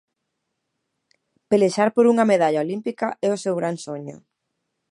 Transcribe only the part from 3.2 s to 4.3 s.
é o seu gran soño.